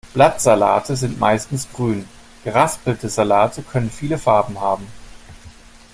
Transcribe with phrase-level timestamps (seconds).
[0.15, 2.05] Blattsalate sind meistens grün,
[2.43, 4.87] geraspelte Salate können viele Farben haben.